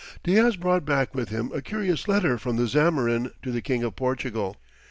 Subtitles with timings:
[0.23, 3.95] Diaz brought back with him a curious letter from the Zamorin to the King of
[3.95, 4.57] Portugal.